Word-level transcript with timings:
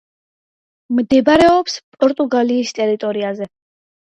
მდებარეობს 0.99 1.77
პორტუგალიის 1.99 2.75
ტერიტორიაზე. 2.81 3.53